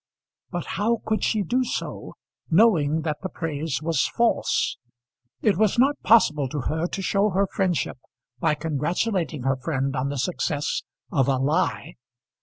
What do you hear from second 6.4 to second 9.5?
to her to show her friendship by congratulating